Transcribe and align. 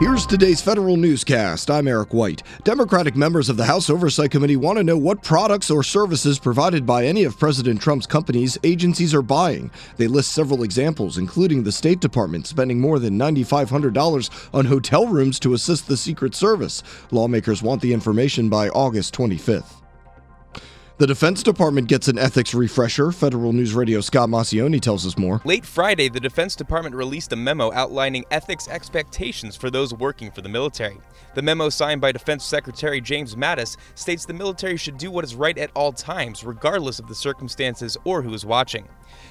Here's 0.00 0.26
today's 0.26 0.60
federal 0.60 0.96
newscast. 0.96 1.70
I'm 1.70 1.86
Eric 1.86 2.12
White. 2.12 2.42
Democratic 2.64 3.14
members 3.14 3.48
of 3.48 3.56
the 3.56 3.64
House 3.64 3.88
Oversight 3.88 4.32
Committee 4.32 4.56
want 4.56 4.76
to 4.76 4.82
know 4.82 4.98
what 4.98 5.22
products 5.22 5.70
or 5.70 5.84
services 5.84 6.36
provided 6.36 6.84
by 6.84 7.06
any 7.06 7.22
of 7.22 7.38
President 7.38 7.80
Trump's 7.80 8.04
companies 8.04 8.58
agencies 8.64 9.14
are 9.14 9.22
buying. 9.22 9.70
They 9.96 10.08
list 10.08 10.32
several 10.32 10.64
examples, 10.64 11.16
including 11.16 11.62
the 11.62 11.70
State 11.70 12.00
Department 12.00 12.48
spending 12.48 12.80
more 12.80 12.98
than 12.98 13.16
$9,500 13.16 14.48
on 14.52 14.64
hotel 14.64 15.06
rooms 15.06 15.38
to 15.38 15.54
assist 15.54 15.86
the 15.86 15.96
Secret 15.96 16.34
Service. 16.34 16.82
Lawmakers 17.12 17.62
want 17.62 17.80
the 17.80 17.92
information 17.92 18.48
by 18.48 18.70
August 18.70 19.14
25th. 19.14 19.83
The 20.96 21.08
Defense 21.08 21.42
Department 21.42 21.88
gets 21.88 22.06
an 22.06 22.18
ethics 22.18 22.54
refresher. 22.54 23.10
Federal 23.10 23.52
News 23.52 23.74
Radio 23.74 24.00
Scott 24.00 24.28
Maucione 24.28 24.80
tells 24.80 25.04
us 25.04 25.18
more. 25.18 25.42
Late 25.44 25.66
Friday, 25.66 26.08
the 26.08 26.20
Defense 26.20 26.54
Department 26.54 26.94
released 26.94 27.32
a 27.32 27.36
memo 27.36 27.72
outlining 27.72 28.24
ethics 28.30 28.68
expectations 28.68 29.56
for 29.56 29.70
those 29.70 29.92
working 29.92 30.30
for 30.30 30.40
the 30.40 30.48
military. 30.48 31.00
The 31.34 31.42
memo, 31.42 31.68
signed 31.68 32.00
by 32.00 32.12
Defense 32.12 32.44
Secretary 32.44 33.00
James 33.00 33.34
Mattis, 33.34 33.76
states 33.96 34.24
the 34.24 34.34
military 34.34 34.76
should 34.76 34.96
do 34.96 35.10
what 35.10 35.24
is 35.24 35.34
right 35.34 35.58
at 35.58 35.72
all 35.74 35.90
times, 35.90 36.44
regardless 36.44 37.00
of 37.00 37.08
the 37.08 37.14
circumstances 37.16 37.96
or 38.04 38.22
who 38.22 38.32
is 38.32 38.46
watching. 38.46 38.86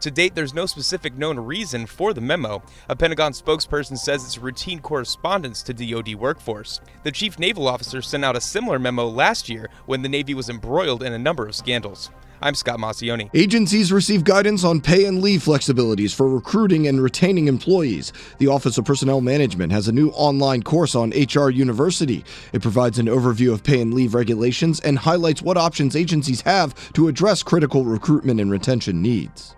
To 0.00 0.10
date, 0.10 0.34
there's 0.34 0.54
no 0.54 0.66
specific 0.66 1.16
known 1.16 1.38
reason 1.38 1.86
for 1.86 2.12
the 2.12 2.20
memo. 2.20 2.62
A 2.88 2.96
Pentagon 2.96 3.32
spokesperson 3.32 3.96
says 3.96 4.24
it's 4.24 4.38
routine 4.38 4.80
correspondence 4.80 5.62
to 5.62 5.72
DoD 5.72 6.16
workforce. 6.16 6.80
The 7.04 7.12
chief 7.12 7.38
naval 7.38 7.68
officer 7.68 8.02
sent 8.02 8.24
out 8.24 8.36
a 8.36 8.40
similar 8.40 8.78
memo 8.78 9.06
last 9.06 9.48
year 9.48 9.70
when 9.86 10.02
the 10.02 10.08
Navy 10.08 10.34
was 10.34 10.50
embroiled 10.50 11.02
in 11.02 11.12
a 11.12 11.18
number 11.18 11.43
of 11.46 11.54
scandals. 11.54 12.10
I'm 12.44 12.54
Scott 12.54 12.78
Maucione. 12.78 13.30
Agencies 13.32 13.90
receive 13.90 14.22
guidance 14.22 14.64
on 14.64 14.82
pay 14.82 15.06
and 15.06 15.22
leave 15.22 15.40
flexibilities 15.40 16.14
for 16.14 16.28
recruiting 16.28 16.86
and 16.88 17.02
retaining 17.02 17.48
employees. 17.48 18.12
The 18.36 18.48
Office 18.48 18.76
of 18.76 18.84
Personnel 18.84 19.22
Management 19.22 19.72
has 19.72 19.88
a 19.88 19.92
new 19.92 20.10
online 20.10 20.62
course 20.62 20.94
on 20.94 21.10
HR 21.10 21.48
University. 21.48 22.22
It 22.52 22.60
provides 22.60 22.98
an 22.98 23.06
overview 23.06 23.52
of 23.52 23.62
pay 23.62 23.80
and 23.80 23.94
leave 23.94 24.14
regulations 24.14 24.78
and 24.80 24.98
highlights 24.98 25.40
what 25.40 25.56
options 25.56 25.96
agencies 25.96 26.42
have 26.42 26.92
to 26.92 27.08
address 27.08 27.42
critical 27.42 27.84
recruitment 27.84 28.40
and 28.40 28.50
retention 28.50 29.00
needs. 29.00 29.56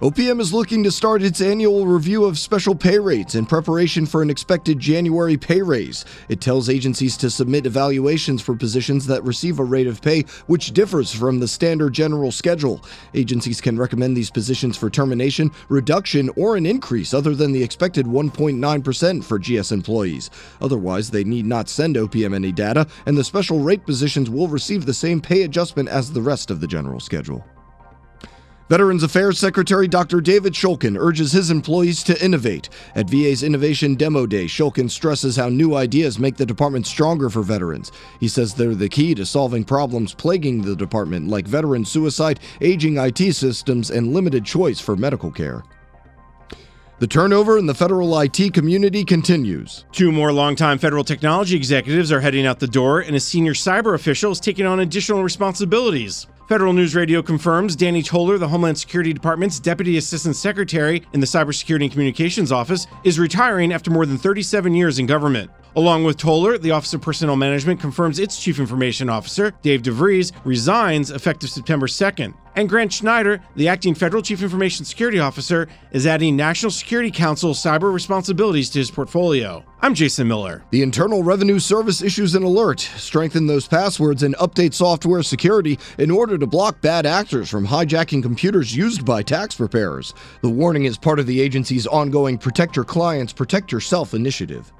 OPM 0.00 0.40
is 0.40 0.54
looking 0.54 0.82
to 0.82 0.90
start 0.90 1.20
its 1.20 1.42
annual 1.42 1.86
review 1.86 2.24
of 2.24 2.38
special 2.38 2.74
pay 2.74 2.98
rates 2.98 3.34
in 3.34 3.44
preparation 3.44 4.06
for 4.06 4.22
an 4.22 4.30
expected 4.30 4.78
January 4.78 5.36
pay 5.36 5.60
raise. 5.60 6.06
It 6.30 6.40
tells 6.40 6.70
agencies 6.70 7.18
to 7.18 7.28
submit 7.28 7.66
evaluations 7.66 8.40
for 8.40 8.56
positions 8.56 9.06
that 9.08 9.22
receive 9.24 9.58
a 9.58 9.64
rate 9.64 9.86
of 9.86 10.00
pay 10.00 10.22
which 10.46 10.72
differs 10.72 11.12
from 11.12 11.38
the 11.38 11.46
standard 11.46 11.92
general 11.92 12.32
schedule. 12.32 12.82
Agencies 13.12 13.60
can 13.60 13.76
recommend 13.76 14.16
these 14.16 14.30
positions 14.30 14.74
for 14.74 14.88
termination, 14.88 15.50
reduction, 15.68 16.30
or 16.34 16.56
an 16.56 16.64
increase 16.64 17.12
other 17.12 17.34
than 17.34 17.52
the 17.52 17.62
expected 17.62 18.06
1.9% 18.06 19.22
for 19.22 19.38
GS 19.38 19.70
employees. 19.70 20.30
Otherwise, 20.62 21.10
they 21.10 21.24
need 21.24 21.44
not 21.44 21.68
send 21.68 21.96
OPM 21.96 22.34
any 22.34 22.52
data, 22.52 22.86
and 23.04 23.18
the 23.18 23.22
special 23.22 23.58
rate 23.58 23.84
positions 23.84 24.30
will 24.30 24.48
receive 24.48 24.86
the 24.86 24.94
same 24.94 25.20
pay 25.20 25.42
adjustment 25.42 25.90
as 25.90 26.10
the 26.10 26.22
rest 26.22 26.50
of 26.50 26.62
the 26.62 26.66
general 26.66 27.00
schedule. 27.00 27.44
Veterans 28.70 29.02
Affairs 29.02 29.36
Secretary 29.36 29.88
Dr. 29.88 30.20
David 30.20 30.52
Shulkin 30.52 30.96
urges 30.96 31.32
his 31.32 31.50
employees 31.50 32.04
to 32.04 32.24
innovate. 32.24 32.68
At 32.94 33.10
VA's 33.10 33.42
Innovation 33.42 33.96
Demo 33.96 34.26
Day, 34.26 34.44
Shulkin 34.44 34.88
stresses 34.88 35.34
how 35.34 35.48
new 35.48 35.74
ideas 35.74 36.20
make 36.20 36.36
the 36.36 36.46
department 36.46 36.86
stronger 36.86 37.28
for 37.28 37.42
veterans. 37.42 37.90
He 38.20 38.28
says 38.28 38.54
they're 38.54 38.76
the 38.76 38.88
key 38.88 39.12
to 39.16 39.26
solving 39.26 39.64
problems 39.64 40.14
plaguing 40.14 40.62
the 40.62 40.76
department, 40.76 41.26
like 41.26 41.48
veteran 41.48 41.84
suicide, 41.84 42.38
aging 42.60 42.96
IT 42.96 43.34
systems, 43.34 43.90
and 43.90 44.14
limited 44.14 44.44
choice 44.44 44.78
for 44.78 44.94
medical 44.94 45.32
care. 45.32 45.64
The 47.00 47.08
turnover 47.08 47.58
in 47.58 47.66
the 47.66 47.74
federal 47.74 48.16
IT 48.20 48.54
community 48.54 49.04
continues. 49.04 49.84
Two 49.90 50.12
more 50.12 50.32
longtime 50.32 50.78
federal 50.78 51.02
technology 51.02 51.56
executives 51.56 52.12
are 52.12 52.20
heading 52.20 52.46
out 52.46 52.60
the 52.60 52.68
door, 52.68 53.00
and 53.00 53.16
a 53.16 53.20
senior 53.20 53.54
cyber 53.54 53.96
official 53.96 54.30
is 54.30 54.38
taking 54.38 54.64
on 54.64 54.78
additional 54.78 55.24
responsibilities. 55.24 56.28
Federal 56.50 56.72
News 56.72 56.96
Radio 56.96 57.22
confirms 57.22 57.76
Danny 57.76 58.02
Toller, 58.02 58.36
the 58.36 58.48
Homeland 58.48 58.76
Security 58.76 59.12
Department's 59.12 59.60
Deputy 59.60 59.98
Assistant 59.98 60.34
Secretary 60.34 61.00
in 61.12 61.20
the 61.20 61.26
Cybersecurity 61.26 61.82
and 61.82 61.92
Communications 61.92 62.50
Office, 62.50 62.88
is 63.04 63.20
retiring 63.20 63.72
after 63.72 63.88
more 63.88 64.04
than 64.04 64.18
37 64.18 64.74
years 64.74 64.98
in 64.98 65.06
government. 65.06 65.48
Along 65.76 66.02
with 66.02 66.16
Toller, 66.16 66.58
the 66.58 66.72
Office 66.72 66.92
of 66.92 67.02
Personnel 67.02 67.36
Management 67.36 67.78
confirms 67.78 68.18
its 68.18 68.42
Chief 68.42 68.58
Information 68.58 69.08
Officer, 69.08 69.52
Dave 69.62 69.82
DeVries, 69.82 70.32
resigns 70.44 71.12
effective 71.12 71.50
September 71.50 71.86
2nd. 71.86 72.34
And 72.60 72.68
Grant 72.68 72.92
Schneider, 72.92 73.40
the 73.56 73.68
acting 73.68 73.94
federal 73.94 74.22
chief 74.22 74.42
information 74.42 74.84
security 74.84 75.18
officer, 75.18 75.66
is 75.92 76.06
adding 76.06 76.36
National 76.36 76.70
Security 76.70 77.10
Council 77.10 77.54
cyber 77.54 77.90
responsibilities 77.90 78.68
to 78.68 78.80
his 78.80 78.90
portfolio. 78.90 79.64
I'm 79.80 79.94
Jason 79.94 80.28
Miller. 80.28 80.62
The 80.68 80.82
Internal 80.82 81.22
Revenue 81.22 81.58
Service 81.58 82.02
issues 82.02 82.34
an 82.34 82.42
alert. 82.42 82.80
Strengthen 82.80 83.46
those 83.46 83.66
passwords 83.66 84.24
and 84.24 84.36
update 84.36 84.74
software 84.74 85.22
security 85.22 85.78
in 85.96 86.10
order 86.10 86.36
to 86.36 86.46
block 86.46 86.82
bad 86.82 87.06
actors 87.06 87.48
from 87.48 87.66
hijacking 87.66 88.22
computers 88.22 88.76
used 88.76 89.06
by 89.06 89.22
tax 89.22 89.54
preparers. 89.54 90.12
The 90.42 90.50
warning 90.50 90.84
is 90.84 90.98
part 90.98 91.18
of 91.18 91.26
the 91.26 91.40
agency's 91.40 91.86
ongoing 91.86 92.36
Protect 92.36 92.76
Your 92.76 92.84
Clients, 92.84 93.32
Protect 93.32 93.72
Yourself 93.72 94.12
initiative. 94.12 94.70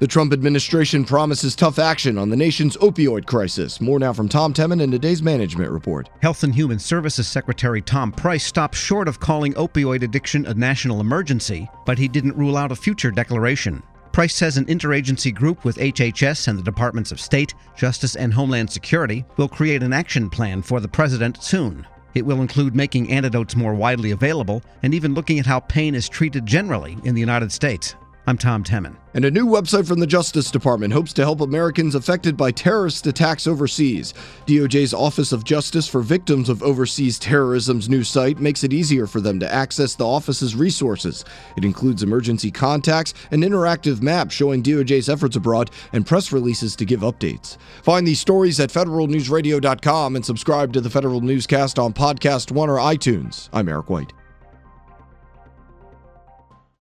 The 0.00 0.06
Trump 0.06 0.32
administration 0.32 1.04
promises 1.04 1.56
tough 1.56 1.80
action 1.80 2.18
on 2.18 2.28
the 2.28 2.36
nation's 2.36 2.76
opioid 2.76 3.26
crisis. 3.26 3.80
More 3.80 3.98
now 3.98 4.12
from 4.12 4.28
Tom 4.28 4.54
Temin 4.54 4.80
in 4.80 4.92
today's 4.92 5.24
management 5.24 5.72
report. 5.72 6.08
Health 6.22 6.44
and 6.44 6.54
Human 6.54 6.78
Services 6.78 7.26
Secretary 7.26 7.82
Tom 7.82 8.12
Price 8.12 8.44
stopped 8.44 8.76
short 8.76 9.08
of 9.08 9.18
calling 9.18 9.54
opioid 9.54 10.02
addiction 10.02 10.46
a 10.46 10.54
national 10.54 11.00
emergency, 11.00 11.68
but 11.84 11.98
he 11.98 12.06
didn't 12.06 12.36
rule 12.36 12.56
out 12.56 12.70
a 12.70 12.76
future 12.76 13.10
declaration. 13.10 13.82
Price 14.12 14.36
says 14.36 14.56
an 14.56 14.66
interagency 14.66 15.34
group 15.34 15.64
with 15.64 15.78
HHS 15.78 16.46
and 16.46 16.56
the 16.56 16.62
Departments 16.62 17.10
of 17.10 17.20
State, 17.20 17.54
Justice, 17.76 18.14
and 18.14 18.32
Homeland 18.32 18.70
Security 18.70 19.24
will 19.36 19.48
create 19.48 19.82
an 19.82 19.92
action 19.92 20.30
plan 20.30 20.62
for 20.62 20.78
the 20.78 20.86
president 20.86 21.42
soon. 21.42 21.84
It 22.14 22.24
will 22.24 22.40
include 22.40 22.76
making 22.76 23.10
antidotes 23.10 23.56
more 23.56 23.74
widely 23.74 24.12
available 24.12 24.62
and 24.84 24.94
even 24.94 25.14
looking 25.14 25.40
at 25.40 25.46
how 25.46 25.58
pain 25.58 25.96
is 25.96 26.08
treated 26.08 26.46
generally 26.46 26.96
in 27.02 27.16
the 27.16 27.20
United 27.20 27.50
States. 27.50 27.96
I'm 28.28 28.36
Tom 28.36 28.62
Temin. 28.62 28.94
And 29.14 29.24
a 29.24 29.30
new 29.30 29.46
website 29.46 29.88
from 29.88 30.00
the 30.00 30.06
Justice 30.06 30.50
Department 30.50 30.92
hopes 30.92 31.14
to 31.14 31.22
help 31.22 31.40
Americans 31.40 31.94
affected 31.94 32.36
by 32.36 32.50
terrorist 32.50 33.06
attacks 33.06 33.46
overseas. 33.46 34.12
DOJ's 34.44 34.92
Office 34.92 35.32
of 35.32 35.44
Justice 35.44 35.88
for 35.88 36.02
Victims 36.02 36.50
of 36.50 36.62
Overseas 36.62 37.18
Terrorism's 37.18 37.88
new 37.88 38.04
site 38.04 38.38
makes 38.38 38.64
it 38.64 38.74
easier 38.74 39.06
for 39.06 39.22
them 39.22 39.40
to 39.40 39.50
access 39.50 39.94
the 39.94 40.06
office's 40.06 40.54
resources. 40.54 41.24
It 41.56 41.64
includes 41.64 42.02
emergency 42.02 42.50
contacts, 42.50 43.14
an 43.30 43.40
interactive 43.40 44.02
map 44.02 44.30
showing 44.30 44.62
DOJ's 44.62 45.08
efforts 45.08 45.36
abroad, 45.36 45.70
and 45.94 46.06
press 46.06 46.30
releases 46.30 46.76
to 46.76 46.84
give 46.84 47.00
updates. 47.00 47.56
Find 47.82 48.06
these 48.06 48.20
stories 48.20 48.60
at 48.60 48.68
federalnewsradio.com 48.68 50.16
and 50.16 50.26
subscribe 50.26 50.74
to 50.74 50.82
the 50.82 50.90
Federal 50.90 51.22
Newscast 51.22 51.78
on 51.78 51.94
Podcast 51.94 52.52
One 52.52 52.68
or 52.68 52.76
iTunes. 52.76 53.48
I'm 53.54 53.70
Eric 53.70 53.88
White. 53.88 54.12